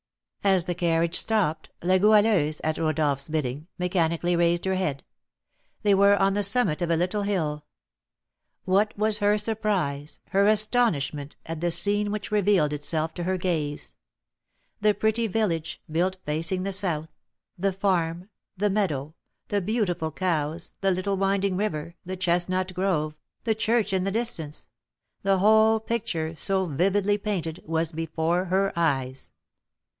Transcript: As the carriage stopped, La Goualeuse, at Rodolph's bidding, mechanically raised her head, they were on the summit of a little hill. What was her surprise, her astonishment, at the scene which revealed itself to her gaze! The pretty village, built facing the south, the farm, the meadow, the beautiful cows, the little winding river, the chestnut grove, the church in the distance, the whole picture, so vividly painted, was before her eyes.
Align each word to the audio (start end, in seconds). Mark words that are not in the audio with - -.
As 0.43 0.65
the 0.65 0.73
carriage 0.73 1.19
stopped, 1.19 1.69
La 1.83 1.99
Goualeuse, 1.99 2.59
at 2.63 2.79
Rodolph's 2.79 3.27
bidding, 3.27 3.67
mechanically 3.77 4.35
raised 4.35 4.65
her 4.65 4.73
head, 4.73 5.03
they 5.83 5.93
were 5.93 6.15
on 6.15 6.33
the 6.33 6.41
summit 6.41 6.81
of 6.81 6.89
a 6.89 6.95
little 6.95 7.21
hill. 7.21 7.63
What 8.65 8.97
was 8.97 9.19
her 9.19 9.37
surprise, 9.37 10.19
her 10.29 10.47
astonishment, 10.47 11.35
at 11.45 11.61
the 11.61 11.69
scene 11.69 12.09
which 12.09 12.31
revealed 12.31 12.73
itself 12.73 13.13
to 13.13 13.23
her 13.25 13.37
gaze! 13.37 13.95
The 14.81 14.95
pretty 14.95 15.27
village, 15.27 15.83
built 15.91 16.17
facing 16.25 16.63
the 16.63 16.73
south, 16.73 17.09
the 17.55 17.71
farm, 17.71 18.27
the 18.57 18.71
meadow, 18.71 19.13
the 19.49 19.61
beautiful 19.61 20.09
cows, 20.11 20.73
the 20.81 20.89
little 20.89 21.17
winding 21.17 21.55
river, 21.55 21.93
the 22.03 22.17
chestnut 22.17 22.73
grove, 22.73 23.13
the 23.43 23.53
church 23.53 23.93
in 23.93 24.03
the 24.05 24.09
distance, 24.09 24.65
the 25.21 25.37
whole 25.37 25.79
picture, 25.79 26.35
so 26.35 26.65
vividly 26.65 27.19
painted, 27.19 27.61
was 27.67 27.91
before 27.91 28.45
her 28.45 28.73
eyes. 28.75 29.29